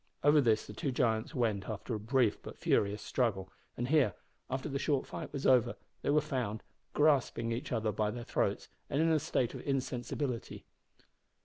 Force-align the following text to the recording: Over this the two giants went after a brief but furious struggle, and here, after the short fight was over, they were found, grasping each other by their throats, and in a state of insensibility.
Over 0.23 0.41
this 0.41 0.65
the 0.65 0.73
two 0.73 0.89
giants 0.91 1.35
went 1.35 1.69
after 1.69 1.93
a 1.93 1.99
brief 1.99 2.41
but 2.41 2.57
furious 2.57 3.03
struggle, 3.03 3.51
and 3.77 3.87
here, 3.87 4.15
after 4.49 4.67
the 4.67 4.79
short 4.79 5.05
fight 5.05 5.31
was 5.31 5.45
over, 5.45 5.75
they 6.01 6.09
were 6.09 6.21
found, 6.21 6.63
grasping 6.95 7.51
each 7.51 7.71
other 7.71 7.91
by 7.91 8.09
their 8.09 8.23
throats, 8.23 8.67
and 8.89 8.99
in 8.99 9.11
a 9.11 9.19
state 9.19 9.53
of 9.53 9.61
insensibility. 9.61 10.65